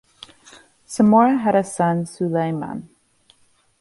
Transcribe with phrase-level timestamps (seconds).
[0.87, 2.87] Samura had a son Sulayman.